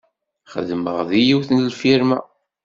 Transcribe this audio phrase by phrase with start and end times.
[0.51, 2.19] Xedmeɣ deg yiwet n lfirma.